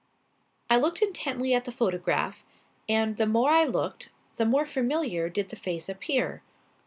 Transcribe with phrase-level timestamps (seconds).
[0.67, 2.43] I looked intently at the photograph,
[2.89, 6.41] and the more I looked, the more familiar did the face appear.